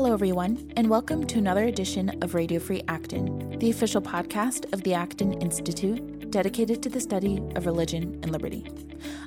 [0.00, 4.82] Hello, everyone, and welcome to another edition of Radio Free Acton, the official podcast of
[4.82, 8.66] the Acton Institute dedicated to the study of religion and liberty.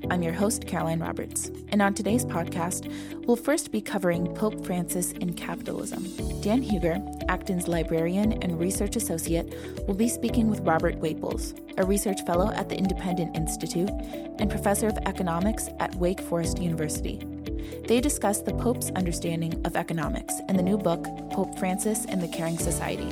[0.09, 2.91] I'm your host, Caroline Roberts, and on today's podcast,
[3.27, 6.07] we'll first be covering Pope Francis and capitalism.
[6.41, 6.97] Dan Hugger,
[7.29, 9.53] Acton's librarian and research associate,
[9.87, 13.91] will be speaking with Robert Whaples, a research fellow at the Independent Institute
[14.39, 17.42] and professor of economics at Wake Forest University.
[17.87, 22.27] They discuss the Pope's understanding of economics in the new book, Pope Francis and the
[22.27, 23.09] Caring Society,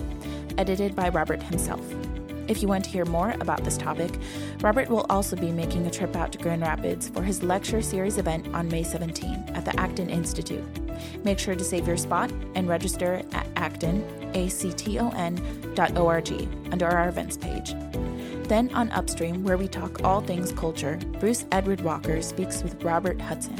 [0.57, 1.81] edited by Robert himself.
[2.47, 4.11] If you want to hear more about this topic,
[4.61, 8.17] Robert will also be making a trip out to Grand Rapids for his lecture series
[8.17, 10.63] event on May 17 at the Acton Institute.
[11.23, 17.07] Make sure to save your spot and register at acton, A-C-T-O-N, dot O-R-G, under our
[17.09, 17.73] events page.
[18.47, 23.21] Then on Upstream, where we talk all things culture, Bruce Edward Walker speaks with Robert
[23.21, 23.55] Hudson,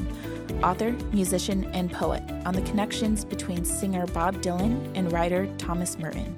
[0.64, 6.36] author, musician, and poet, on the connections between singer Bob Dylan and writer Thomas Merton.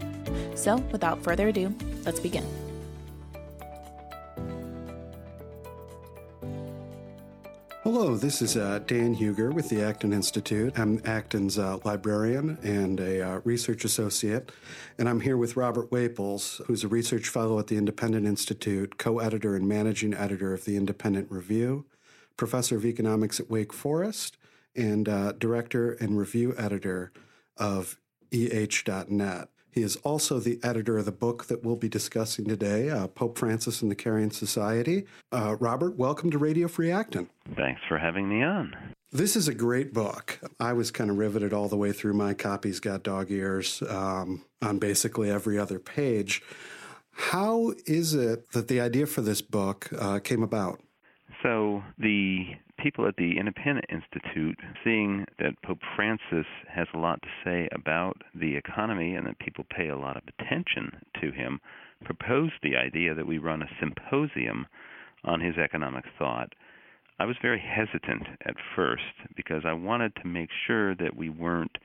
[0.56, 1.74] So, without further ado,
[2.06, 2.46] let's begin.
[7.84, 10.80] Hello, this is uh, Dan Hugger with the Acton Institute.
[10.80, 14.54] I'm Acton's uh, librarian and a uh, research associate,
[14.98, 19.20] and I'm here with Robert Whaples, who's a research fellow at the Independent Institute, co
[19.20, 21.86] editor and managing editor of the Independent Review,
[22.38, 24.38] professor of economics at Wake Forest,
[24.76, 27.12] and uh, director and review editor
[27.58, 27.98] of
[28.32, 29.50] EH.net.
[29.74, 33.40] He is also the editor of the book that we'll be discussing today, uh, Pope
[33.40, 35.06] Francis and the Caring Society.
[35.32, 37.28] Uh, Robert, welcome to Radio Free Acton.
[37.56, 38.76] Thanks for having me on.
[39.12, 40.40] This is a great book.
[40.60, 42.14] I was kind of riveted all the way through.
[42.14, 46.44] My copies got dog ears um, on basically every other page.
[47.14, 50.82] How is it that the idea for this book uh, came about?
[51.44, 57.28] So, the people at the Independent Institute, seeing that Pope Francis has a lot to
[57.44, 60.90] say about the economy and that people pay a lot of attention
[61.22, 61.60] to him,
[62.06, 64.66] proposed the idea that we run a symposium
[65.26, 66.54] on his economic thought.
[67.20, 69.04] I was very hesitant at first
[69.36, 71.78] because I wanted to make sure that we weren't,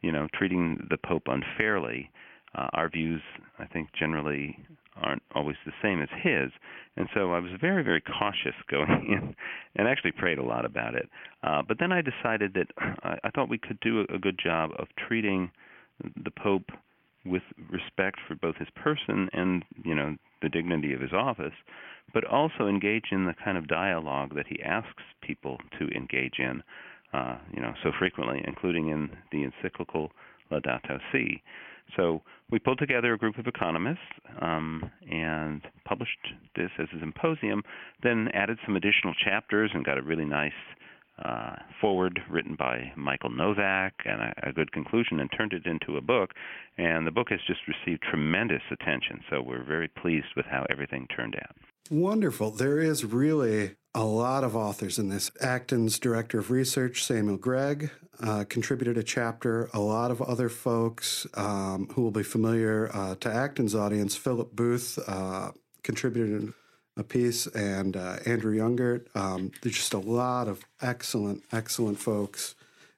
[0.00, 2.10] you know, treating the Pope unfairly.
[2.54, 3.22] Uh, our views,
[3.58, 4.58] I think, generally
[4.96, 6.50] aren't always the same as his.
[6.96, 9.34] And so I was very, very cautious going in
[9.76, 11.08] and actually prayed a lot about it.
[11.42, 12.66] Uh, but then I decided that
[13.02, 15.50] I, I thought we could do a, a good job of treating
[16.22, 16.70] the Pope
[17.24, 21.52] with respect for both his person and, you know, the dignity of his office,
[22.12, 26.62] but also engage in the kind of dialogue that he asks people to engage in,
[27.12, 30.10] uh, you know, so frequently, including in the encyclical
[30.50, 31.42] Laudato Si.
[31.96, 34.00] So we pulled together a group of economists
[34.40, 36.18] um, and published
[36.56, 37.62] this as a symposium,
[38.02, 40.52] then added some additional chapters and got a really nice
[41.24, 45.98] uh, forward written by Michael Novak and a, a, good conclusion and turned it into
[45.98, 46.30] a book.
[46.78, 49.20] And the book has just received tremendous attention.
[49.30, 51.54] So we're very pleased with how everything turned out.
[51.90, 52.50] Wonderful.
[52.52, 55.30] There is really a lot of authors in this.
[55.40, 57.90] Acton's director of research, Samuel Gregg,
[58.20, 59.68] uh, contributed a chapter.
[59.72, 64.54] A lot of other folks um, who will be familiar uh, to Acton's audience, Philip
[64.54, 65.52] Booth uh,
[65.82, 66.52] contributed
[66.96, 69.06] a piece, and uh, Andrew Yuengert.
[69.16, 72.54] Um, there's just a lot of excellent, excellent folks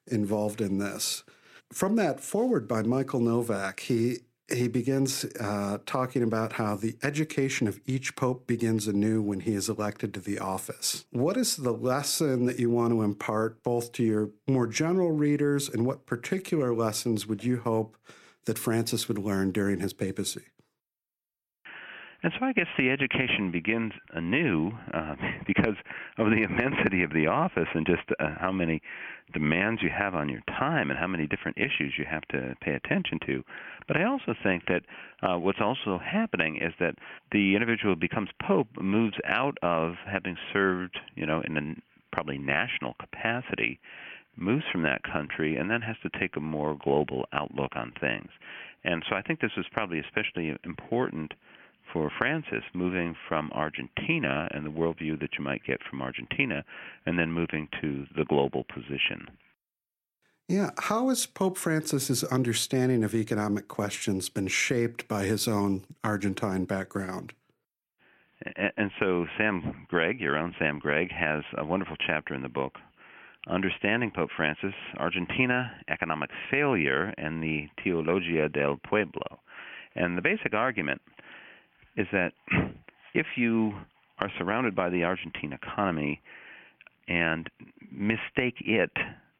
[0.07, 1.23] involved in this.
[1.71, 7.67] From that forward by Michael Novak, he he begins uh, talking about how the education
[7.67, 11.05] of each pope begins anew when he is elected to the office.
[11.11, 15.67] What is the lesson that you want to impart both to your more general readers,
[15.67, 17.97] and what particular lessons would you hope
[18.45, 20.43] that Francis would learn during his papacy?
[22.25, 25.13] And so I guess the education begins anew uh,
[25.47, 25.75] because
[26.17, 28.81] of the immensity of the office and just uh, how many
[29.31, 32.73] demands you have on your time and how many different issues you have to pay
[32.73, 33.43] attention to.
[33.87, 34.81] But I also think that
[35.21, 36.95] uh, what's also happening is that
[37.31, 41.75] the individual who becomes pope moves out of having served, you know, in a
[42.11, 43.79] probably national capacity,
[44.35, 48.29] moves from that country, and then has to take a more global outlook on things.
[48.83, 51.35] And so I think this is probably especially important
[51.95, 56.61] for Francis, moving from Argentina and the worldview that you might get from Argentina,
[57.05, 59.29] and then moving to the global position.
[60.49, 66.65] Yeah, how has Pope Francis's understanding of economic questions been shaped by his own Argentine
[66.65, 67.31] background?
[68.75, 72.73] And so, Sam Gregg, your own Sam Gregg, has a wonderful chapter in the book
[73.47, 79.39] Understanding Pope Francis, Argentina, Economic Failure, and the Teologia del Pueblo.
[79.95, 81.01] And the basic argument
[81.97, 82.31] is that
[83.13, 83.73] if you
[84.19, 86.21] are surrounded by the Argentine economy
[87.07, 87.49] and
[87.91, 88.91] mistake it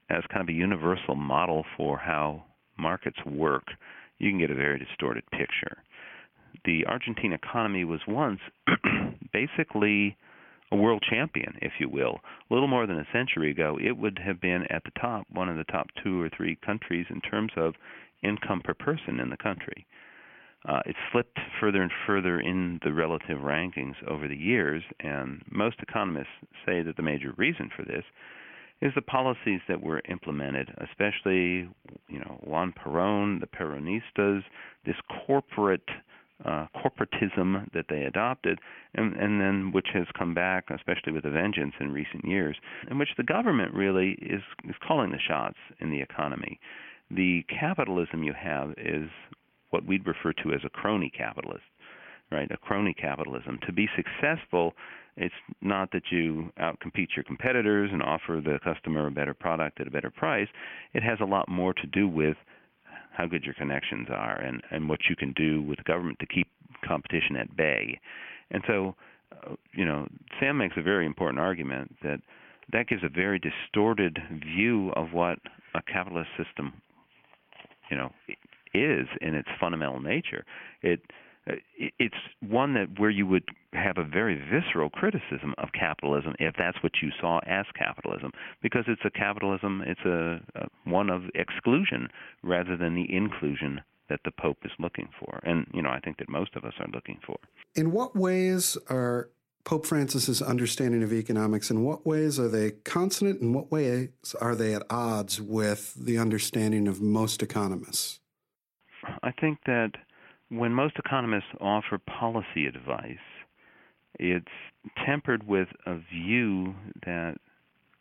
[0.10, 2.44] as kind of a universal model for how
[2.78, 3.64] markets work,
[4.20, 5.78] you can get a very distorted picture.
[6.64, 8.40] The Argentine economy was once
[9.34, 10.18] basically
[10.72, 12.20] a world champion, if you will.
[12.50, 15.50] A little more than a century ago, it would have been at the top, one
[15.50, 17.76] of the top two or three countries in terms of
[18.24, 19.86] income per person in the country.
[20.68, 25.78] Uh, it's slipped further and further in the relative rankings over the years, and most
[25.82, 26.28] economists
[26.66, 28.04] say that the major reason for this
[28.82, 31.70] is the policies that were implemented, especially,
[32.10, 34.44] you know, Juan Perón, the Peronistas,
[34.86, 34.96] this
[35.26, 35.88] corporate
[36.44, 38.60] uh, corporatism that they adopted,
[38.96, 42.58] and, and then which has come back, especially with a vengeance in recent years,
[42.92, 46.60] in which the government really is is calling the shots in the economy.
[47.10, 49.10] The capitalism you have is
[49.76, 51.66] what we'd refer to as a crony capitalist,
[52.32, 52.50] right?
[52.50, 53.60] A crony capitalism.
[53.68, 54.74] To be successful,
[55.18, 59.88] it's not that you outcompete your competitors and offer the customer a better product at
[59.88, 60.48] a better price.
[60.94, 62.38] It has a lot more to do with
[63.12, 66.26] how good your connections are and, and what you can do with the government to
[66.26, 66.48] keep
[66.88, 68.00] competition at bay.
[68.52, 68.96] And so,
[69.32, 70.08] uh, you know,
[70.40, 72.22] Sam makes a very important argument that
[72.72, 74.18] that gives a very distorted
[74.56, 75.38] view of what
[75.76, 76.74] a capitalist system,
[77.92, 78.12] you know,
[78.76, 80.46] is in its fundamental nature.
[80.82, 81.02] It
[81.48, 81.54] uh,
[82.00, 82.16] it's
[82.48, 83.44] one that where you would
[83.74, 88.32] have a very visceral criticism of capitalism if that's what you saw as capitalism
[88.64, 92.08] because it's a capitalism it's a, a one of exclusion
[92.42, 93.80] rather than the inclusion
[94.10, 96.74] that the pope is looking for and you know i think that most of us
[96.80, 97.38] are looking for
[97.76, 99.30] in what ways are
[99.66, 104.10] pope francis's understanding of economics in what ways are they consonant in what ways
[104.42, 108.20] are they at odds with the understanding of most economists
[109.24, 109.92] i think that
[110.50, 113.18] when most economists offer policy advice,
[114.20, 114.46] it's
[115.06, 116.76] tempered with a view
[117.06, 117.36] that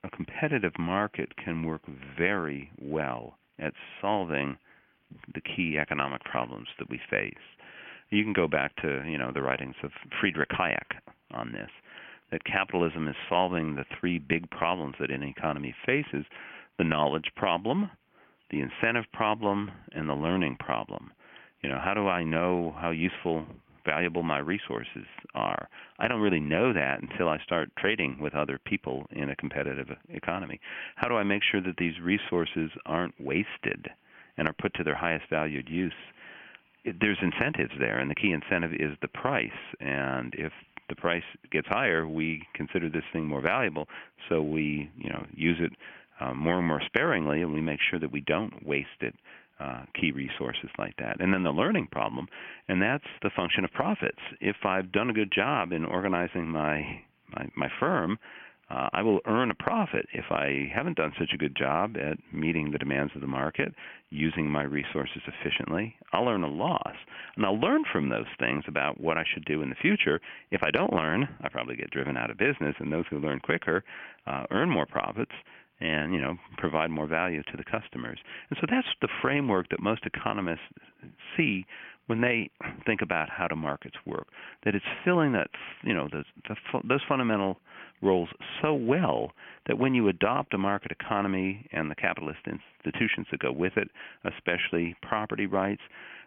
[0.04, 1.80] a competitive market can work
[2.16, 4.56] very well at solving
[5.34, 7.32] the key economic problems that we face.
[8.10, 9.90] You can go back to, you know, the writings of
[10.20, 10.98] Friedrich Hayek
[11.32, 11.70] on this
[12.30, 16.24] that capitalism is solving the three big problems that an economy faces
[16.78, 17.90] the knowledge problem,
[18.50, 21.12] the incentive problem, and the learning problem.
[21.62, 23.46] You know, how do I know how useful,
[23.84, 25.68] valuable my resources are?
[25.98, 29.88] I don't really know that until I start trading with other people in a competitive
[30.10, 30.60] economy.
[30.96, 33.88] How do I make sure that these resources aren't wasted
[34.36, 35.92] and are put to their highest valued use?
[36.84, 39.50] There's incentives there, and the key incentive is the price.
[39.80, 40.52] And if
[40.90, 43.88] the price gets higher, we consider this thing more valuable,
[44.28, 45.72] so we, you know, use it
[46.20, 49.14] uh, more and more sparingly, and we make sure that we don't waste it
[49.60, 51.20] uh, key resources like that.
[51.20, 52.26] And then the learning problem,
[52.68, 54.18] and that's the function of profits.
[54.40, 58.18] If I've done a good job in organizing my my, my firm,
[58.70, 60.06] uh, I will earn a profit.
[60.12, 63.74] If I haven't done such a good job at meeting the demands of the market,
[64.10, 66.94] using my resources efficiently, I'll earn a loss.
[67.36, 70.20] And I'll learn from those things about what I should do in the future.
[70.50, 73.40] If I don't learn, I probably get driven out of business, and those who learn
[73.40, 73.84] quicker
[74.26, 75.32] uh, earn more profits
[75.84, 78.18] and you know provide more value to the customers.
[78.48, 80.64] And so that's the framework that most economists
[81.36, 81.66] see
[82.06, 82.50] when they
[82.86, 84.26] think about how do markets work.
[84.64, 85.48] That it's filling that
[85.82, 86.24] you know those
[86.88, 87.58] those fundamental
[88.02, 88.28] roles
[88.60, 89.32] so well
[89.66, 93.88] that when you adopt a market economy and the capitalist institutions that go with it,
[94.24, 95.80] especially property rights,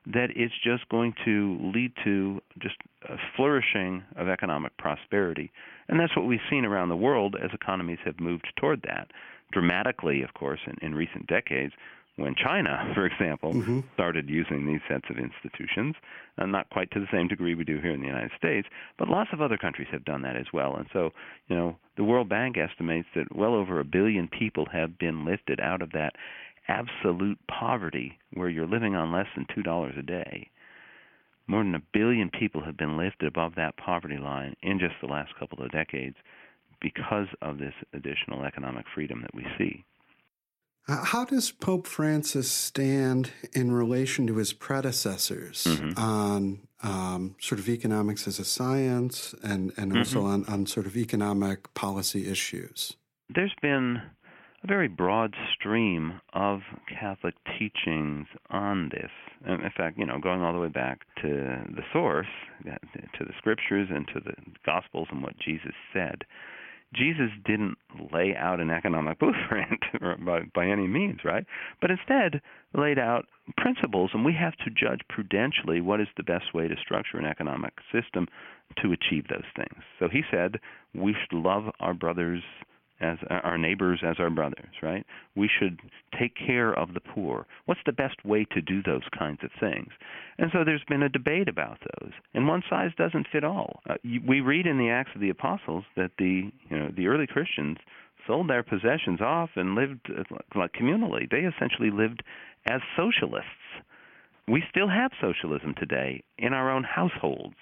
[0.07, 2.75] that it's just going to lead to just
[3.09, 5.51] a flourishing of economic prosperity.
[5.89, 9.09] And that's what we've seen around the world as economies have moved toward that
[9.51, 11.73] dramatically, of course, in, in recent decades
[12.17, 13.79] when China, for example, mm-hmm.
[13.93, 15.95] started using these sets of institutions,
[16.37, 19.07] and not quite to the same degree we do here in the United States, but
[19.07, 20.75] lots of other countries have done that as well.
[20.75, 21.11] And so,
[21.47, 25.59] you know, the World Bank estimates that well over a billion people have been lifted
[25.59, 26.13] out of that
[26.67, 30.49] absolute poverty where you're living on less than $2 a day.
[31.47, 35.07] More than a billion people have been lifted above that poverty line in just the
[35.07, 36.17] last couple of decades
[36.81, 39.83] because of this additional economic freedom that we see.
[40.87, 45.99] How does Pope Francis stand in relation to his predecessors mm-hmm.
[45.99, 49.97] on um, sort of economics as a science and, and mm-hmm.
[49.97, 52.95] also on, on sort of economic policy issues?
[53.35, 54.01] There's been
[54.63, 59.11] a very broad stream of Catholic teachings on this.
[59.45, 61.27] In fact, you know, going all the way back to
[61.75, 62.27] the source,
[62.63, 64.33] to the scriptures and to the
[64.65, 66.23] Gospels and what Jesus said.
[66.93, 67.77] Jesus didn't
[68.13, 69.81] lay out an economic blueprint
[70.25, 71.45] by, by any means, right?
[71.81, 72.41] But instead
[72.73, 73.25] laid out
[73.57, 77.25] principles, and we have to judge prudentially what is the best way to structure an
[77.25, 78.27] economic system
[78.81, 79.83] to achieve those things.
[79.99, 80.59] So he said
[80.93, 82.43] we should love our brothers
[82.99, 85.05] as our neighbors as our brothers, right?
[85.35, 85.79] We should
[86.19, 87.45] take care of the poor?
[87.65, 89.89] What's the best way to do those kinds of things?
[90.37, 93.81] And so there's been a debate about those, and one size doesn't fit all.
[93.89, 93.95] Uh,
[94.27, 97.77] we read in the Acts of the Apostles that the you know the early Christians
[98.25, 100.23] sold their possessions off and lived uh,
[100.55, 101.29] like communally.
[101.29, 102.23] They essentially lived
[102.65, 103.47] as socialists.
[104.47, 107.55] We still have socialism today in our own households.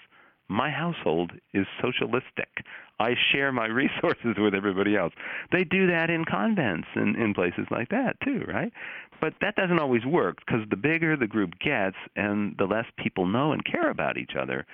[0.48, 2.64] My household is socialistic.
[3.00, 5.14] I share my resources with everybody else.
[5.52, 8.72] They do that in convents and in places like that too, right?
[9.22, 13.26] But that doesn't always work because the bigger the group gets and the less people
[13.26, 14.66] know and care about each other,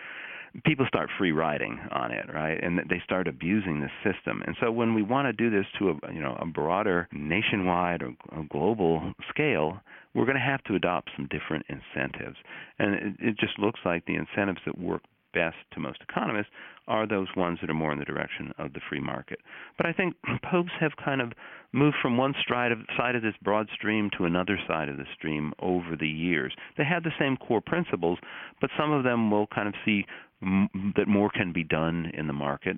[0.66, 2.62] people start free riding on it, right?
[2.62, 4.44] And they start abusing the system.
[4.46, 8.02] And so when we want to do this to a you know a broader nationwide
[8.04, 8.14] or
[8.50, 9.80] global scale,
[10.14, 12.38] we're going to have to adopt some different incentives.
[12.80, 16.52] And it, it just looks like the incentives that work best to most economists
[16.88, 19.40] are those ones that are more in the direction of the free market.
[19.78, 20.16] But I think
[20.52, 21.32] popes have kind of
[21.74, 25.06] moved from one side of, side of this broad stream to another side of the
[25.16, 26.54] stream over the years.
[26.78, 28.20] They had the same core principles,
[28.60, 30.06] but some of them will kind of see
[30.42, 32.78] m- that more can be done in the market.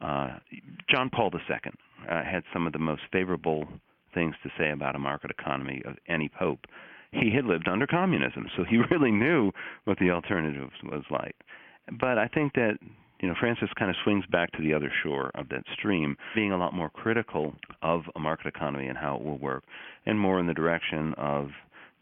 [0.00, 0.38] Uh,
[0.90, 1.72] John Paul II
[2.10, 3.66] uh, had some of the most favorable
[4.14, 6.60] things to say about a market economy of any pope.
[7.12, 9.52] He had lived under communism, so he really knew
[9.84, 11.36] what the alternative was like.
[12.00, 12.78] But I think that
[13.22, 16.50] you know, Francis kind of swings back to the other shore of that stream, being
[16.50, 19.62] a lot more critical of a market economy and how it will work,
[20.06, 21.50] and more in the direction of,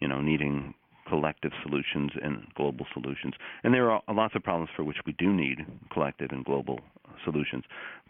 [0.00, 0.72] you know, needing
[1.06, 3.34] collective solutions and global solutions.
[3.62, 5.58] And there are lots of problems for which we do need
[5.92, 6.80] collective and global
[7.24, 7.64] solutions.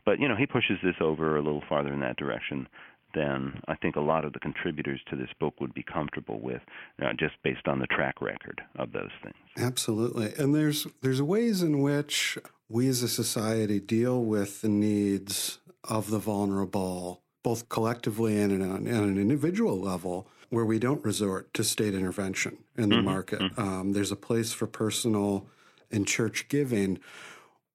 [0.05, 2.69] But you know, he pushes this over a little farther in that direction
[3.15, 6.63] than I think a lot of the contributors to this book would be comfortable with,
[7.03, 9.35] uh, just based on the track record of those things.
[9.59, 12.39] Absolutely, and there's there's ways in which
[12.69, 18.87] we as a society deal with the needs of the vulnerable, both collectively and on,
[18.87, 23.05] an individual level, where we don't resort to state intervention in the mm-hmm.
[23.07, 23.41] market.
[23.41, 23.61] Mm-hmm.
[23.61, 25.47] Um, there's a place for personal
[25.91, 26.99] and church giving.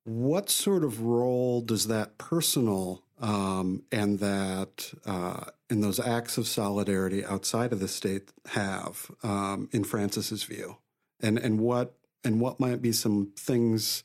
[0.04, 6.48] What sort of role does that personal um, and that uh, and those acts of
[6.48, 10.78] solidarity outside of the state have um, in Francis's view,
[11.22, 14.04] and and what and what might be some things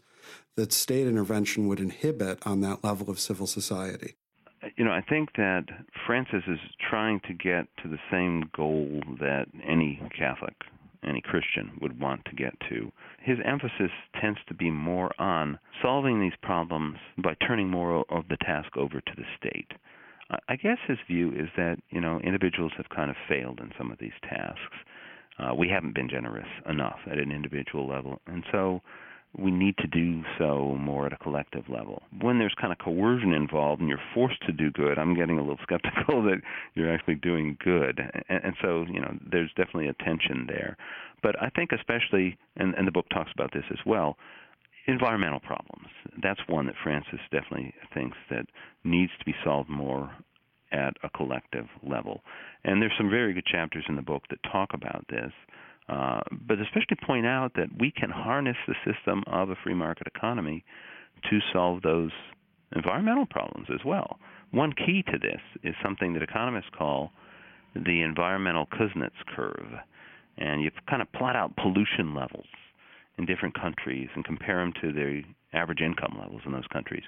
[0.57, 4.14] that state intervention would inhibit on that level of civil society.
[4.76, 5.64] You know, I think that
[6.07, 6.59] Francis is
[6.90, 10.55] trying to get to the same goal that any Catholic,
[11.04, 12.92] any Christian would want to get to.
[13.23, 13.90] His emphasis
[14.21, 19.00] tends to be more on solving these problems by turning more of the task over
[19.00, 19.73] to the state.
[20.49, 23.90] I guess his view is that, you know, individuals have kind of failed in some
[23.90, 24.76] of these tasks.
[25.38, 28.21] Uh, we haven't been generous enough at an individual level.
[28.26, 28.80] And so
[29.39, 32.03] we need to do so more at a collective level.
[32.21, 35.43] When there's kind of coercion involved and you're forced to do good, I'm getting a
[35.43, 36.41] little skeptical that
[36.75, 38.01] you're actually doing good.
[38.29, 40.77] And, and so, you know, there's definitely a tension there.
[41.23, 44.17] But I think especially, and, and the book talks about this as well,
[44.87, 45.89] environmental problems.
[46.23, 48.47] That's one that Francis definitely thinks that
[48.85, 50.11] needs to be solved more
[50.73, 52.23] at a collective level.
[52.65, 55.33] And there's some very good chapters in the book that talk about this.
[55.89, 60.07] Uh, but especially point out that we can harness the system of a free market
[60.07, 60.65] economy
[61.29, 62.13] to solve those
[62.77, 64.19] environmental problems as well.
[64.53, 67.13] One key to this is something that economists call
[67.75, 69.73] the environmental Kuznets curve.
[70.39, 72.47] And you kind of plot out pollution levels
[73.19, 75.23] in different countries and compare them to their
[75.53, 77.03] average income levels in those countries.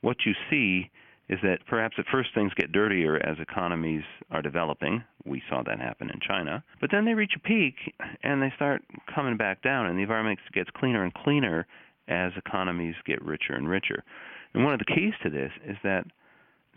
[0.00, 0.90] What you see
[1.32, 5.02] is that perhaps at first things get dirtier as economies are developing.
[5.24, 6.62] We saw that happen in China.
[6.78, 7.74] But then they reach a peak
[8.22, 8.82] and they start
[9.14, 11.66] coming back down, and the environment gets cleaner and cleaner
[12.06, 14.04] as economies get richer and richer.
[14.52, 16.04] And one of the keys to this is that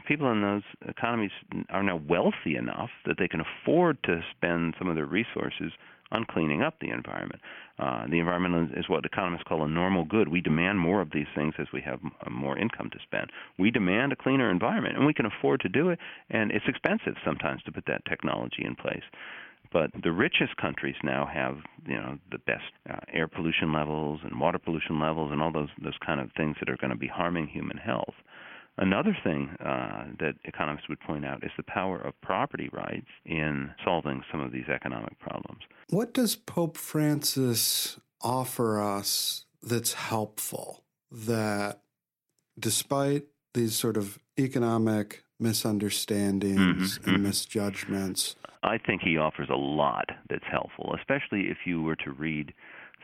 [0.08, 1.32] people in those economies
[1.70, 5.74] are now wealthy enough that they can afford to spend some of their resources
[6.16, 7.42] on cleaning up the environment.
[7.78, 10.30] Uh, the environment is what economists call a normal good.
[10.30, 13.32] We demand more of these things as we have uh, more income to spend.
[13.60, 16.00] We demand a cleaner environment, and we can afford to do it.
[16.30, 19.04] And it's expensive sometimes to put that technology in place.
[19.74, 24.40] But the richest countries now have, you know, the best uh, air pollution levels and
[24.40, 27.08] water pollution levels and all those those kind of things that are going to be
[27.08, 28.16] harming human health.
[28.78, 33.72] Another thing uh, that economists would point out is the power of property rights in
[33.84, 35.62] solving some of these economic problems.
[35.90, 41.82] What does Pope Francis offer us that's helpful that
[42.60, 47.28] despite these sort of economic misunderstandings mm-hmm, and mm-hmm.
[47.28, 48.36] misjudgments?
[48.64, 52.54] I think he offers a lot that's helpful, especially if you were to read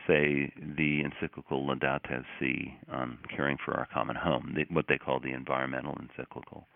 [0.06, 5.32] say, the encyclical Laudato Si on caring for our common home, what they call the
[5.32, 6.66] environmental encyclical.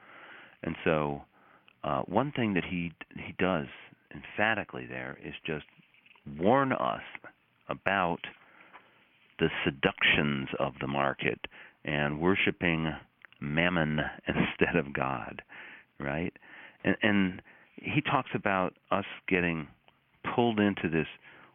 [0.62, 1.22] And so,
[1.84, 3.66] uh, one thing that he he does
[4.14, 5.66] emphatically there is just
[6.38, 7.02] warn us
[7.68, 8.20] about
[9.38, 11.38] the seductions of the market
[11.84, 12.92] and worshiping
[13.40, 15.42] mammon instead of God,
[15.98, 16.32] right?
[16.84, 17.42] And, and
[17.76, 19.68] he talks about us getting
[20.34, 21.06] pulled into this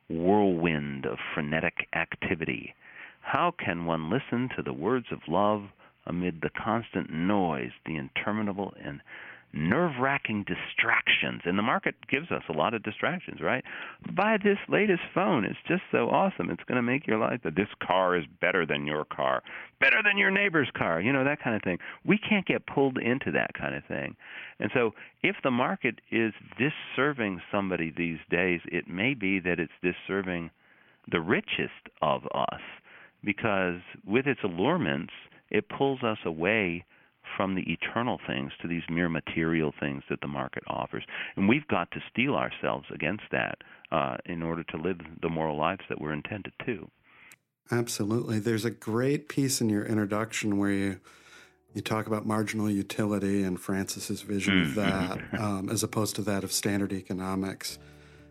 [0.09, 2.73] whirlwind of frenetic activity.
[3.21, 5.63] How can one listen to the words of love
[6.05, 9.01] amid the constant noise, the interminable and
[9.53, 11.41] nerve wracking distractions.
[11.46, 13.63] And the market gives us a lot of distractions, right?
[14.15, 15.46] Buy this latest phone.
[15.46, 16.50] It's just so awesome.
[16.50, 19.43] It's going to make your life this car is better than your car,
[19.79, 21.77] better than your neighbor's car, you know, that kind of thing.
[22.05, 24.15] We can't get pulled into that kind of thing.
[24.60, 24.91] And so
[25.24, 30.51] if the market is disserving somebody these days, it may be that it's disserving
[31.12, 32.62] the richest of us
[33.24, 35.13] because with its allurements,
[35.50, 36.86] it pulls us away
[37.35, 41.03] from the eternal things to these mere material things that the market offers.
[41.35, 43.59] And we've got to steel ourselves against that
[43.91, 46.89] uh, in order to live the moral lives that we're intended to.
[47.71, 48.39] Absolutely.
[48.39, 51.00] There's a great piece in your introduction where you
[51.73, 54.69] you talk about marginal utility and Francis's vision mm-hmm.
[54.69, 57.79] of that, um, as opposed to that of standard economics.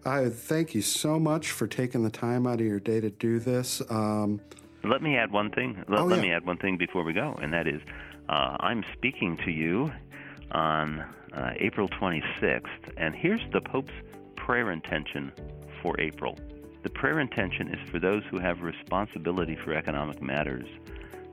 [0.04, 3.38] I thank you so much for taking the time out of your day to do
[3.38, 3.82] this.
[3.90, 4.40] Um,
[4.82, 5.82] let me add one thing.
[5.88, 6.14] Let, oh, yeah.
[6.14, 7.80] let me add one thing before we go, and that is
[8.30, 9.92] uh, I'm speaking to you
[10.52, 11.00] on
[11.32, 13.92] uh, April 26th, and here's the Pope's
[14.36, 15.32] prayer intention
[15.82, 16.38] for April.
[16.84, 20.68] The prayer intention is for those who have responsibility for economic matters,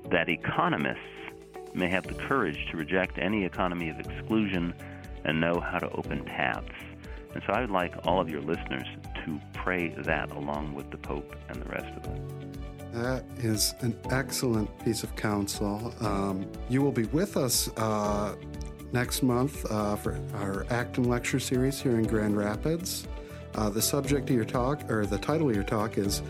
[0.10, 0.98] that economists
[1.75, 4.74] may have the courage to reject any economy of exclusion
[5.24, 6.68] and know how to open paths.
[7.36, 8.88] And so I would like all of your listeners
[9.24, 12.66] to pray that along with the Pope and the rest of us.
[12.98, 15.94] That is an excellent piece of counsel.
[16.00, 18.36] Um, you will be with us uh,
[18.92, 23.08] next month uh, for our Acton lecture series here in Grand Rapids.
[23.54, 26.24] Uh, the subject of your talk, or the title of your talk, is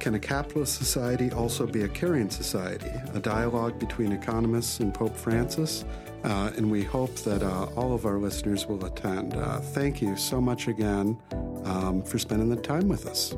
[0.00, 2.90] Can a Capitalist Society Also Be a Caring Society?
[3.12, 5.84] A dialogue between economists and Pope Francis.
[6.24, 9.34] Uh, and we hope that uh, all of our listeners will attend.
[9.34, 11.18] Uh, thank you so much again
[11.66, 13.34] um, for spending the time with us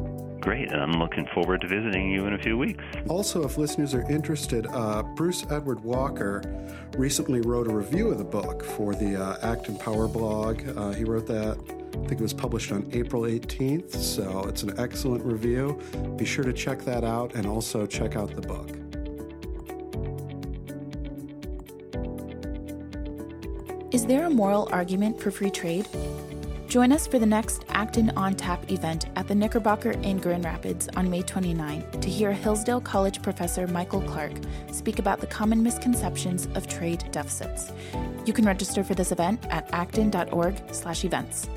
[0.47, 2.81] great, and I'm looking forward to visiting you in a few weeks.
[3.09, 6.41] Also, if listeners are interested, uh, Bruce Edward Walker
[6.97, 10.63] recently wrote a review of the book for the uh, and Power blog.
[10.79, 14.79] Uh, he wrote that, I think it was published on April 18th, so it's an
[14.79, 15.83] excellent review.
[16.17, 18.71] Be sure to check that out and also check out the book.
[23.93, 25.89] Is there a moral argument for free trade?
[26.69, 30.89] Join us for the next Acton on Tap event at the Knickerbocker in Grand Rapids
[30.97, 34.33] on May 29 to hear Hillsdale College professor Michael Clark
[34.73, 37.71] speak about the common misconceptions of trade deficits.
[38.25, 41.49] You can register for this event at acton.org/events.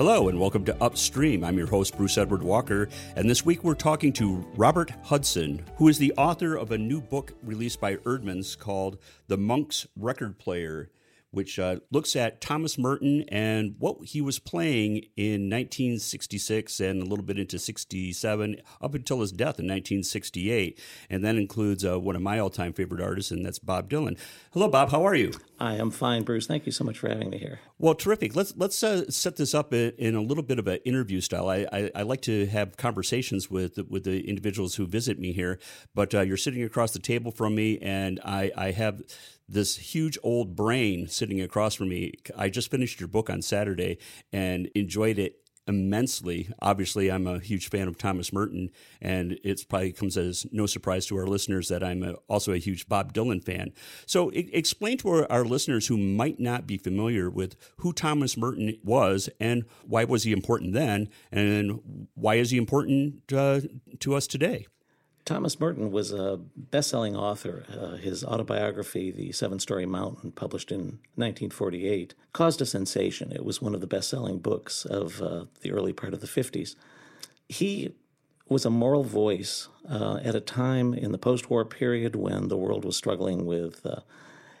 [0.00, 1.44] Hello, and welcome to Upstream.
[1.44, 5.88] I'm your host, Bruce Edward Walker, and this week we're talking to Robert Hudson, who
[5.88, 10.90] is the author of a new book released by Eerdmans called The Monk's Record Player
[11.30, 17.06] which uh, looks at Thomas Merton and what he was playing in 1966 and a
[17.06, 20.80] little bit into 67 up until his death in 1968.
[21.08, 24.18] And that includes uh, one of my all time favorite artists, and that's Bob Dylan.
[24.52, 24.90] Hello, Bob.
[24.90, 25.32] How are you?
[25.58, 26.46] I am fine, Bruce.
[26.46, 27.60] Thank you so much for having me here.
[27.78, 28.34] Well, terrific.
[28.34, 31.48] Let's let's uh, set this up in, in, a little bit of an interview style.
[31.48, 35.58] I, I, I, like to have conversations with with the individuals who visit me here,
[35.94, 39.02] but uh, you're sitting across the table from me, and I, I have
[39.50, 42.14] this huge old brain sitting across from me.
[42.36, 43.98] I just finished your book on Saturday
[44.32, 46.50] and enjoyed it immensely.
[46.60, 51.06] Obviously, I'm a huge fan of Thomas Merton, and it probably comes as no surprise
[51.06, 53.72] to our listeners that I'm a, also a huge Bob Dylan fan.
[54.06, 58.36] So, I- explain to our, our, listeners who might not be familiar with who Thomas
[58.36, 63.60] Merton was and why was he important then, and why is he important uh,
[64.00, 64.66] to us today.
[65.30, 67.64] Thomas Merton was a best-selling author.
[67.72, 73.30] Uh, his autobiography, The Seven-Story Mountain, published in 1948, caused a sensation.
[73.30, 76.74] It was one of the best-selling books of uh, the early part of the 50s.
[77.48, 77.94] He
[78.48, 82.84] was a moral voice uh, at a time in the post-war period when the world
[82.84, 84.00] was struggling with uh,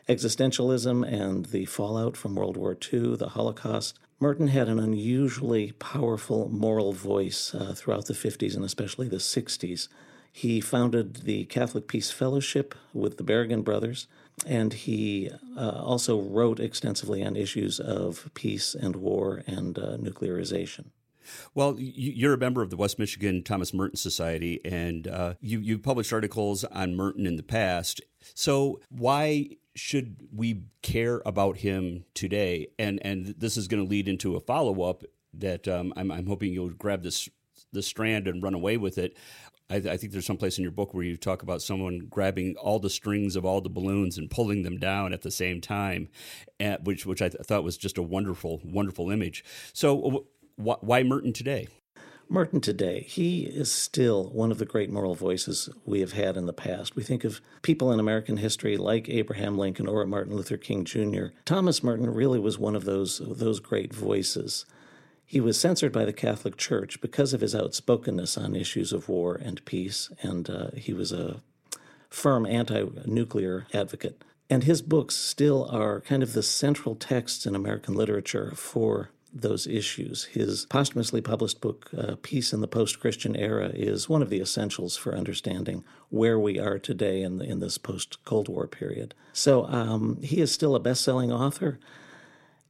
[0.08, 3.98] existentialism and the fallout from World War II, the Holocaust.
[4.20, 9.88] Merton had an unusually powerful moral voice uh, throughout the 50s and especially the 60s.
[10.32, 14.06] He founded the Catholic Peace Fellowship with the Berrigan brothers,
[14.46, 20.86] and he uh, also wrote extensively on issues of peace and war and uh, nuclearization.
[21.54, 25.78] Well, you're a member of the West Michigan Thomas Merton Society, and uh, you you
[25.78, 28.00] published articles on Merton in the past.
[28.34, 32.68] So why should we care about him today?
[32.78, 36.26] And and this is going to lead into a follow up that um, I'm, I'm
[36.26, 37.28] hoping you'll grab this
[37.72, 39.16] the strand and run away with it.
[39.70, 42.56] I, I, think there's some place in your book where you talk about someone grabbing
[42.56, 46.08] all the strings of all the balloons and pulling them down at the same time,
[46.58, 49.44] at, which which I th- thought was just a wonderful wonderful image.
[49.72, 51.68] So why Merton today?
[52.32, 56.46] Merton today, he is still one of the great moral voices we have had in
[56.46, 56.94] the past.
[56.94, 61.26] We think of people in American history like Abraham Lincoln or Martin Luther King Jr.
[61.44, 64.64] Thomas Merton really was one of those, those great voices.
[65.30, 69.36] He was censored by the Catholic Church because of his outspokenness on issues of war
[69.36, 71.40] and peace, and uh, he was a
[72.08, 74.24] firm anti nuclear advocate.
[74.50, 79.68] And his books still are kind of the central texts in American literature for those
[79.68, 80.24] issues.
[80.24, 84.40] His posthumously published book, uh, Peace in the Post Christian Era, is one of the
[84.40, 89.14] essentials for understanding where we are today in, the, in this post Cold War period.
[89.32, 91.78] So um, he is still a best selling author.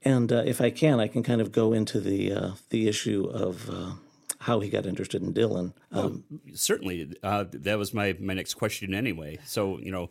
[0.03, 3.25] And uh, if I can, I can kind of go into the, uh, the issue
[3.25, 3.93] of uh,
[4.41, 5.75] how he got interested in Dylan.
[5.93, 7.15] Um, well, certainly.
[7.23, 9.39] Uh, that was my, my next question anyway.
[9.45, 10.09] So, you know,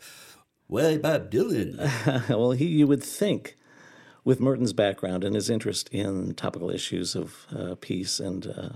[0.67, 2.29] why Bob Dylan?
[2.29, 3.55] well, he, you would think
[4.23, 8.69] with Merton's background and his interest in topical issues of uh, peace and uh,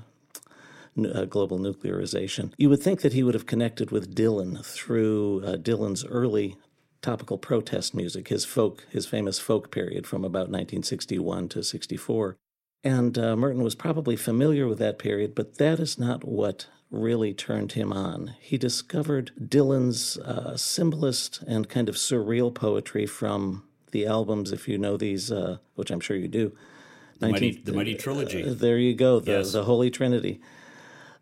[0.97, 5.43] n- uh, global nuclearization, you would think that he would have connected with Dylan through
[5.45, 6.57] uh, Dylan's early
[7.03, 12.37] topical protest music, his folk, his famous folk period from about 1961 to 64.
[12.83, 17.33] And uh, Merton was probably familiar with that period, but that is not what really
[17.33, 18.35] turned him on.
[18.39, 24.77] He discovered Dylan's uh, symbolist and kind of surreal poetry from the albums, if you
[24.77, 26.55] know these, uh, which I'm sure you do.
[27.19, 28.43] The, Mighty, the Mighty Trilogy.
[28.43, 29.53] Uh, there you go, the, yes.
[29.53, 30.41] the Holy Trinity.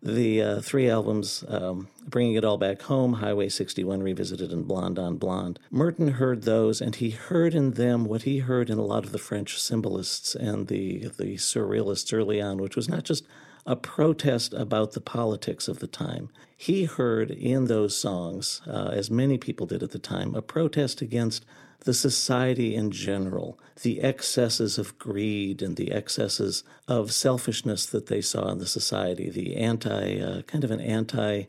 [0.04, 4.98] The uh, three albums, um, Bringing It All Back Home, Highway 61 Revisited, and Blonde
[4.98, 5.60] on Blonde.
[5.70, 9.12] Merton heard those, and he heard in them what he heard in a lot of
[9.12, 13.24] the French symbolists and the, the surrealists early on, which was not just
[13.64, 16.30] a protest about the politics of the time.
[16.56, 21.00] He heard in those songs, uh, as many people did at the time, a protest
[21.00, 21.44] against
[21.84, 28.20] the society in general, the excesses of greed and the excesses of selfishness that they
[28.20, 31.44] saw in the society, the anti, uh, kind of an anti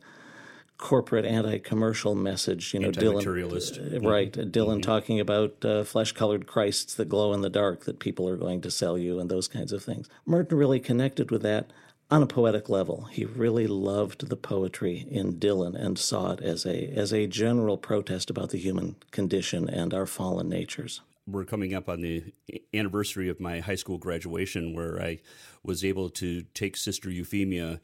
[0.78, 2.74] corporate, anti commercial message.
[2.74, 4.32] You know, Dylan, uh, right?
[4.32, 4.50] Mm-hmm.
[4.50, 4.82] Dylan mm-hmm.
[4.82, 8.62] talking about uh, flesh colored Christs that glow in the dark that people are going
[8.62, 10.10] to sell you and those kinds of things.
[10.26, 11.72] Merton really connected with that
[12.14, 13.06] on a poetic level.
[13.06, 17.76] He really loved the poetry in Dylan and saw it as a as a general
[17.76, 21.02] protest about the human condition and our fallen natures.
[21.26, 22.32] We're coming up on the
[22.72, 25.22] anniversary of my high school graduation, where I
[25.64, 27.80] was able to take Sister Euphemia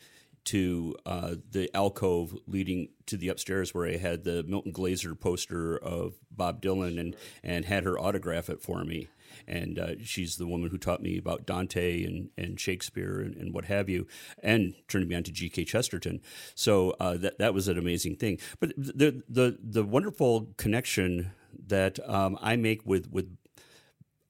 [0.45, 5.75] to uh, the alcove leading to the upstairs where I had the Milton Glaser poster
[5.75, 9.07] of Bob Dylan and, and had her autograph it for me
[9.47, 13.53] and uh, she's the woman who taught me about Dante and, and Shakespeare and, and
[13.53, 14.07] what have you,
[14.41, 15.65] and turned me on to G.K.
[15.65, 16.21] Chesterton.
[16.55, 18.39] So uh, that that was an amazing thing.
[18.59, 21.31] But the the the wonderful connection
[21.67, 23.35] that um, I make with with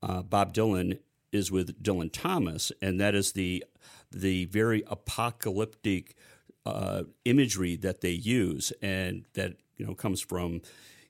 [0.01, 0.99] uh, Bob Dylan
[1.31, 3.63] is with Dylan Thomas, and that is the
[4.11, 6.15] the very apocalyptic
[6.65, 10.61] uh, imagery that they use, and that you know comes from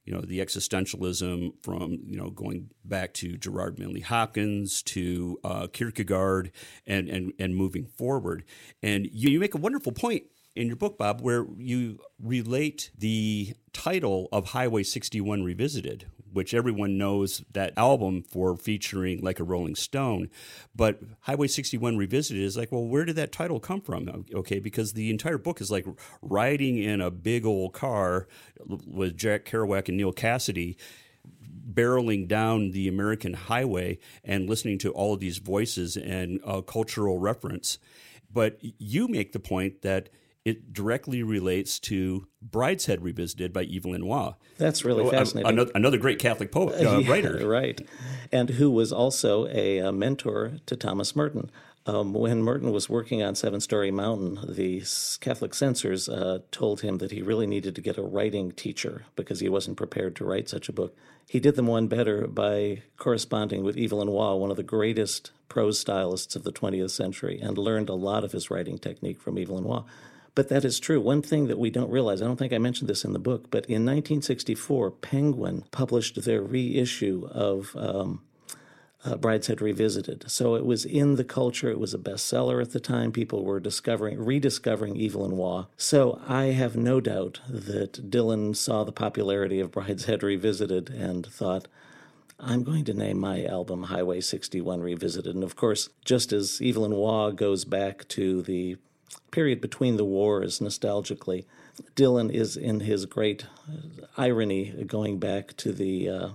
[0.10, 5.68] you know the existentialism from you know going back to Gerard Manley Hopkins to uh,
[5.68, 6.52] Kierkegaard
[6.88, 8.44] and and and moving forward.
[8.82, 10.24] And you, you make a wonderful point
[10.56, 16.98] in your book, Bob, where you relate the title of Highway 61 Revisited, which everyone
[16.98, 20.30] knows that album for featuring like a Rolling Stone.
[20.76, 24.26] But Highway 61 Revisited is like, well, where did that title come from?
[24.34, 25.86] Okay, because the entire book is like
[26.22, 28.28] riding in a big old car
[28.66, 30.76] with Jack Kerouac and Neal Cassady
[31.72, 37.20] barreling down the American highway and listening to all of these voices and uh, cultural
[37.20, 37.78] reference.
[38.32, 40.10] But you make the point that
[40.46, 44.36] it directly relates to Brideshead Revisited by Evelyn Waugh.
[44.58, 45.52] That's really oh, fascinating.
[45.52, 47.48] Another, another, great Catholic poet, uh, yeah, writer.
[47.48, 47.82] Right.
[48.32, 51.52] And who was also a, a mentor to Thomas Merton.
[51.86, 54.84] Um, when Merton was working on Seven Storey Mountain, the
[55.22, 59.40] Catholic censors uh, told him that he really needed to get a writing teacher because
[59.40, 60.96] he wasn't prepared to write such a book.
[61.28, 65.80] He did them one better by corresponding with Evelyn Waugh, one of the greatest prose
[65.80, 69.64] stylists of the 20th century, and learned a lot of his writing technique from Evelyn
[69.64, 69.86] Waugh.
[70.36, 71.02] But that is true.
[71.02, 73.50] One thing that we don't realize, I don't think I mentioned this in the book,
[73.50, 78.22] but in 1964, Penguin published their reissue of um,
[79.06, 80.30] uh, Brideshead Revisited.
[80.30, 81.70] So it was in the culture.
[81.70, 83.12] It was a bestseller at the time.
[83.12, 85.68] People were discovering, rediscovering Evelyn Waugh.
[85.78, 91.68] So I have no doubt that Dylan saw the popularity of Brideshead Revisited and thought,
[92.40, 95.36] I'm going to name my album Highway 61 Revisited.
[95.36, 98.78] And of course, just as Evelyn Waugh goes back to the
[99.32, 101.46] period between the wars nostalgically,
[101.96, 103.46] Dylan is in his great
[104.18, 106.30] irony going back to the uh,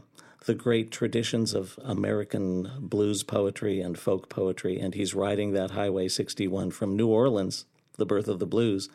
[0.47, 6.09] the great traditions of American blues poetry and folk poetry, and he's riding that Highway
[6.09, 7.65] 61 from New Orleans,
[7.97, 8.91] the birth of the blues,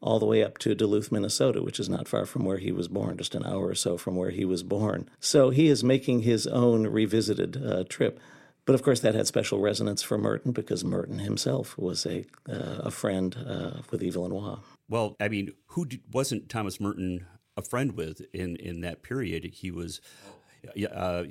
[0.00, 2.88] all the way up to Duluth, Minnesota, which is not far from where he was
[2.88, 5.08] born, just an hour or so from where he was born.
[5.20, 8.18] So he is making his own revisited uh, trip.
[8.66, 12.80] But of course, that had special resonance for Merton because Merton himself was a, uh,
[12.84, 14.60] a friend uh, with Evelyn Waugh.
[14.88, 19.44] Well, I mean, who did, wasn't Thomas Merton a friend with in, in that period?
[19.52, 20.00] He was
[20.92, 21.24] uh,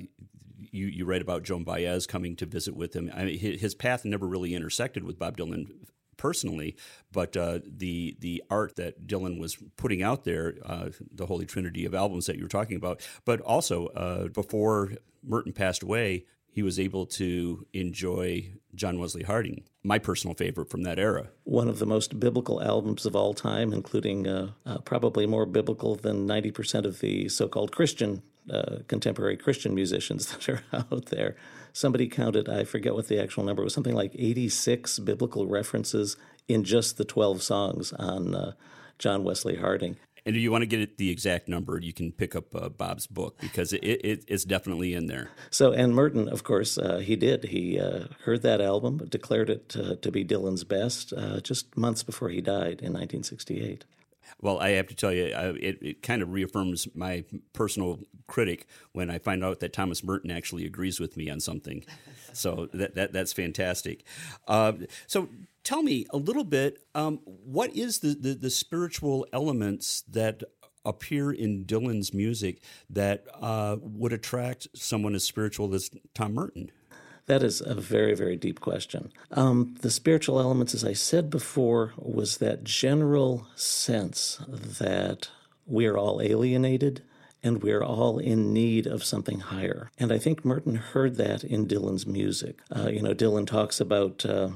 [0.70, 3.10] you you write about Joan Baez coming to visit with him.
[3.14, 5.66] I mean, his path never really intersected with Bob Dylan
[6.16, 6.76] personally,
[7.12, 11.84] but uh, the the art that Dylan was putting out there, uh, the Holy Trinity
[11.84, 14.92] of albums that you were talking about, but also uh, before
[15.22, 20.84] Merton passed away, he was able to enjoy John Wesley Harding, my personal favorite from
[20.84, 21.30] that era.
[21.42, 25.96] One of the most biblical albums of all time, including uh, uh, probably more biblical
[25.96, 31.34] than 90% of the so called Christian uh, contemporary Christian musicians that are out there.
[31.72, 36.62] Somebody counted, I forget what the actual number was, something like 86 biblical references in
[36.62, 38.52] just the 12 songs on uh,
[39.00, 39.96] John Wesley Harding.
[40.26, 43.06] And if you want to get the exact number, you can pick up uh, Bob's
[43.06, 45.30] book because it, it, it's definitely in there.
[45.50, 47.44] So, and Merton, of course, uh, he did.
[47.44, 52.30] He uh, heard that album, declared it to be Dylan's best uh, just months before
[52.30, 53.84] he died in 1968.
[54.40, 58.66] Well, I have to tell you, uh, it, it kind of reaffirms my personal critic
[58.92, 61.84] when I find out that Thomas Merton actually agrees with me on something.
[62.36, 64.02] So that, that that's fantastic.
[64.48, 64.72] Uh,
[65.06, 65.28] so
[65.62, 66.84] tell me a little bit.
[66.92, 70.42] Um, what is the, the, the spiritual elements that
[70.84, 76.70] appear in Dylan's music that uh, would attract someone as spiritual as Tom Merton?
[77.26, 79.10] That is a very, very deep question.
[79.30, 85.28] Um, the spiritual elements, as I said before, was that general sense that
[85.66, 87.02] we are all alienated
[87.42, 89.90] and we're all in need of something higher.
[89.98, 92.58] And I think Merton heard that in Dylan's music.
[92.74, 94.50] Uh, you know, Dylan talks about, uh,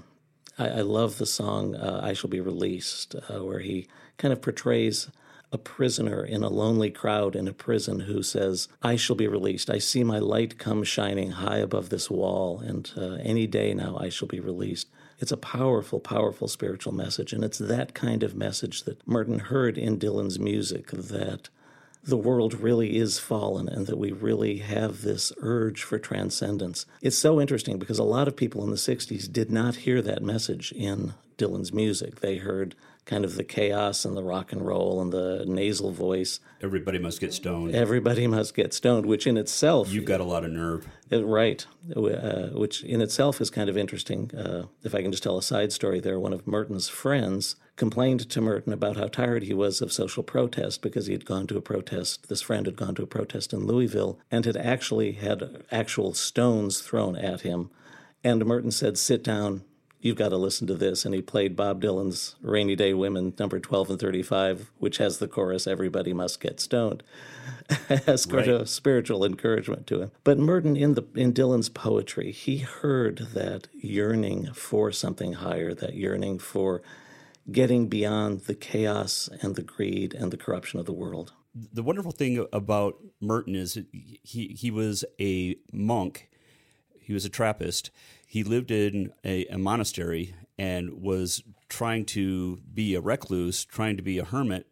[0.58, 5.10] I, love the song uh, I Shall Be Released, uh, where he kind of portrays
[5.50, 9.70] a prisoner in a lonely crowd in a prison who says, I shall be released.
[9.70, 13.96] I see my light come shining high above this wall, and uh, any day now
[13.98, 14.88] I shall be released.
[15.18, 19.78] It's a powerful, powerful spiritual message, and it's that kind of message that Merton heard
[19.78, 21.48] in Dylan's music that
[22.04, 26.86] the world really is fallen and that we really have this urge for transcendence.
[27.02, 30.22] It's so interesting because a lot of people in the 60s did not hear that
[30.22, 32.20] message in Dylan's music.
[32.20, 32.74] They heard
[33.08, 36.40] kind of the chaos and the rock and roll and the nasal voice.
[36.60, 37.74] Everybody must get stoned.
[37.74, 39.90] Everybody must get stoned, which in itself.
[39.90, 40.86] You've got a lot of nerve.
[41.10, 41.66] Uh, right.
[41.96, 44.30] Uh, which in itself is kind of interesting.
[44.34, 48.28] Uh, if I can just tell a side story there, one of Merton's friends complained
[48.28, 51.56] to Merton about how tired he was of social protest because he had gone to
[51.56, 52.28] a protest.
[52.28, 56.80] This friend had gone to a protest in Louisville and had actually had actual stones
[56.82, 57.70] thrown at him.
[58.22, 59.62] And Merton said, Sit down,
[60.00, 61.04] you've got to listen to this.
[61.04, 65.28] And he played Bob Dylan's Rainy Day Women, number 12 and 35, which has the
[65.28, 67.02] chorus, Everybody Must Get Stoned,
[67.88, 68.48] as right.
[68.48, 70.10] of spiritual encouragement to him.
[70.24, 75.94] But Merton, in, the, in Dylan's poetry, he heard that yearning for something higher, that
[75.94, 76.82] yearning for
[77.50, 81.32] getting beyond the chaos and the greed and the corruption of the world.
[81.54, 86.28] The wonderful thing about Merton is he, he was a monk,
[87.00, 87.90] he was a Trappist
[88.28, 94.02] he lived in a, a monastery and was trying to be a recluse, trying to
[94.02, 94.66] be a hermit,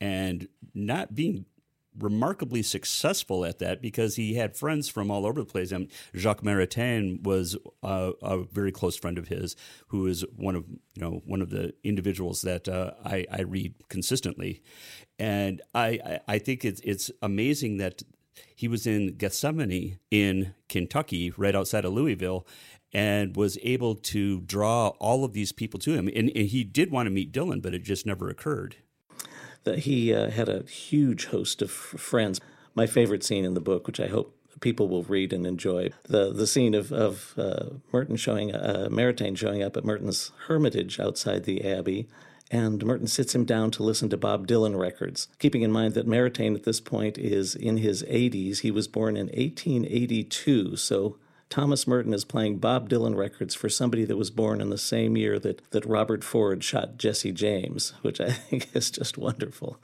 [0.00, 1.44] and not being
[1.98, 5.74] remarkably successful at that because he had friends from all over the place.
[6.16, 9.56] Jacques Maritain was a, a, very close friend of his,
[9.88, 13.74] who is one of you know one of the individuals that uh, I, I, read
[13.90, 14.62] consistently,
[15.18, 18.02] and I, I think it's it's amazing that
[18.54, 22.46] he was in Gethsemani in Kentucky, right outside of Louisville,
[22.92, 26.08] and was able to draw all of these people to him.
[26.08, 28.76] And, and he did want to meet Dylan, but it just never occurred.
[29.64, 32.40] That he uh, had a huge host of friends.
[32.74, 36.32] My favorite scene in the book, which I hope people will read and enjoy, the
[36.32, 41.44] the scene of of uh, Merton showing uh, Maritain showing up at Merton's hermitage outside
[41.44, 42.08] the abbey.
[42.50, 46.06] And Merton sits him down to listen to Bob Dylan records, keeping in mind that
[46.06, 48.58] Maritain at this point is in his 80s.
[48.58, 51.16] He was born in 1882, so
[51.52, 55.18] Thomas Merton is playing Bob Dylan records for somebody that was born in the same
[55.18, 59.76] year that, that Robert Ford shot Jesse James, which I think is just wonderful.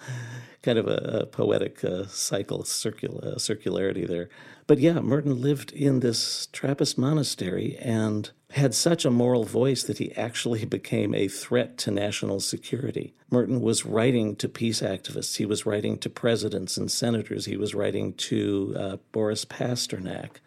[0.62, 4.30] Kind of a, a poetic uh, cycle, circul- uh, circularity there.
[4.66, 9.98] But yeah, Merton lived in this Trappist monastery and had such a moral voice that
[9.98, 13.12] he actually became a threat to national security.
[13.30, 17.74] Merton was writing to peace activists, he was writing to presidents and senators, he was
[17.74, 20.38] writing to uh, Boris Pasternak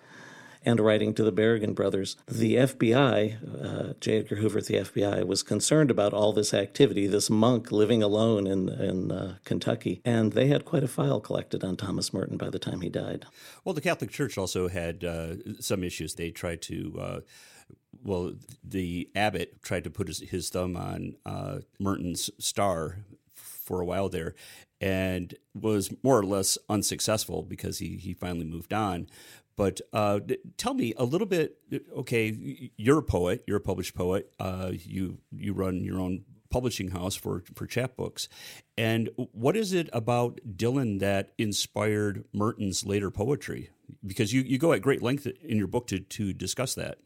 [0.63, 2.15] and writing to the Berrigan brothers.
[2.27, 4.19] The FBI, uh, J.
[4.19, 8.47] Edgar Hoover at the FBI, was concerned about all this activity, this monk living alone
[8.47, 12.49] in, in uh, Kentucky, and they had quite a file collected on Thomas Merton by
[12.49, 13.25] the time he died.
[13.63, 16.15] Well, the Catholic Church also had uh, some issues.
[16.15, 17.19] They tried to uh,
[18.03, 22.99] well, the abbot tried to put his, his thumb on uh, Merton's star
[23.71, 24.35] for a while there
[24.81, 29.07] and was more or less unsuccessful because he, he finally moved on.
[29.55, 30.19] But uh,
[30.57, 31.57] tell me a little bit.
[31.95, 33.43] Okay, you're a poet.
[33.47, 34.33] You're a published poet.
[34.39, 38.27] Uh, you you run your own publishing house for for chapbooks.
[38.77, 43.69] And what is it about Dylan that inspired Merton's later poetry?
[44.05, 46.97] Because you, you go at great length in your book to to discuss that.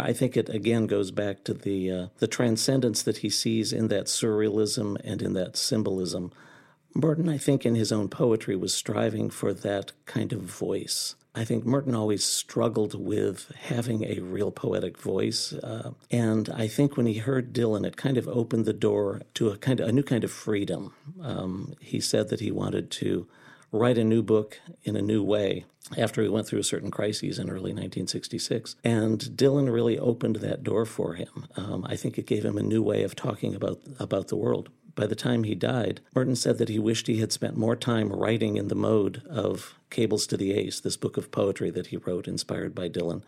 [0.00, 3.88] I think it again goes back to the uh, the transcendence that he sees in
[3.88, 6.32] that surrealism and in that symbolism.
[6.94, 11.16] Merton, I think, in his own poetry, was striving for that kind of voice.
[11.34, 16.96] I think Merton always struggled with having a real poetic voice, uh, and I think
[16.96, 19.92] when he heard Dylan, it kind of opened the door to a kind of a
[19.92, 20.94] new kind of freedom.
[21.20, 23.26] Um, he said that he wanted to
[23.74, 25.64] write a new book in a new way
[25.98, 28.76] after he went through a certain crises in early 1966.
[28.84, 31.46] And Dylan really opened that door for him.
[31.56, 34.70] Um, I think it gave him a new way of talking about about the world
[34.94, 38.12] by the time he died, Merton said that he wished he had spent more time
[38.12, 41.96] writing in the mode of Cables to the Ace, this book of poetry that he
[41.96, 43.22] wrote inspired by Dylan,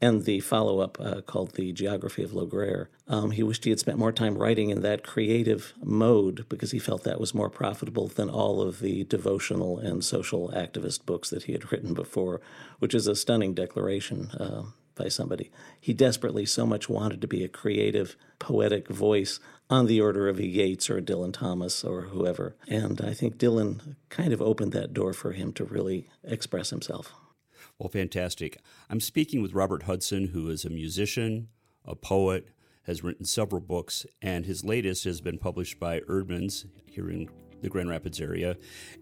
[0.00, 2.88] and the follow up uh, called The Geography of Lograire.
[3.08, 6.78] Um, he wished he had spent more time writing in that creative mode because he
[6.78, 11.44] felt that was more profitable than all of the devotional and social activist books that
[11.44, 12.40] he had written before,
[12.78, 14.30] which is a stunning declaration.
[14.32, 14.64] Uh,
[14.96, 15.50] by somebody.
[15.78, 20.38] He desperately so much wanted to be a creative, poetic voice on the order of
[20.38, 22.56] a Yeats or a Dylan Thomas or whoever.
[22.66, 27.12] And I think Dylan kind of opened that door for him to really express himself.
[27.78, 28.58] Well, fantastic.
[28.88, 31.48] I'm speaking with Robert Hudson, who is a musician,
[31.84, 32.48] a poet,
[32.84, 37.28] has written several books, and his latest has been published by Eerdmans here in
[37.62, 38.56] the Grand Rapids area.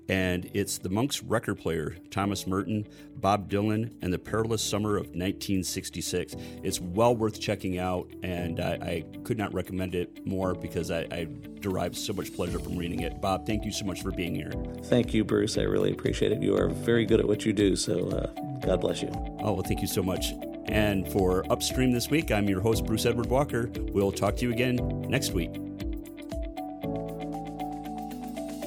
[0.09, 2.87] And it's the Monks record player, Thomas Merton,
[3.17, 6.37] Bob Dylan, and the Perilous Summer of 1966.
[6.63, 11.07] It's well worth checking out, and I, I could not recommend it more because I,
[11.11, 11.29] I
[11.61, 13.21] derive so much pleasure from reading it.
[13.21, 14.53] Bob, thank you so much for being here.
[14.85, 15.57] Thank you, Bruce.
[15.57, 16.43] I really appreciate it.
[16.43, 18.27] You are very good at what you do, so uh,
[18.61, 19.11] God bless you.
[19.41, 20.33] Oh, well, thank you so much.
[20.67, 23.71] And for Upstream this week, I'm your host, Bruce Edward Walker.
[23.93, 24.77] We'll talk to you again
[25.09, 25.64] next week.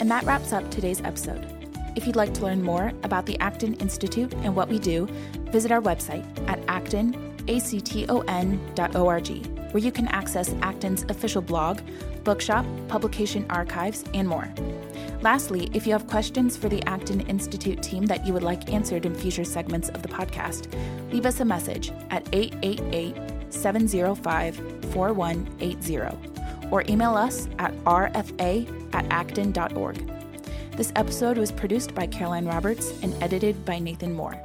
[0.07, 1.45] And that wraps up today's episode.
[1.97, 5.05] If you'd like to learn more about the Acton Institute and what we do,
[5.51, 7.17] visit our website at acton.org,
[9.73, 11.81] where you can access Acton's official blog,
[12.23, 14.49] bookshop, publication archives, and more.
[15.21, 19.05] Lastly, if you have questions for the Acton Institute team that you would like answered
[19.05, 20.71] in future segments of the podcast,
[21.11, 24.55] leave us a message at 888 705
[24.93, 26.17] 4180
[26.71, 30.11] or email us at rfa at acton.org.
[30.75, 34.35] This episode was produced by Caroline Roberts and edited by Nathan Moore.